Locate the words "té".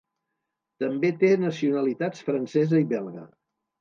1.23-1.29